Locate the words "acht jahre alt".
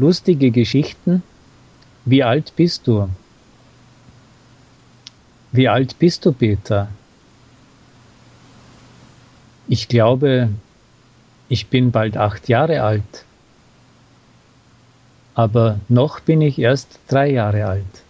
12.16-13.24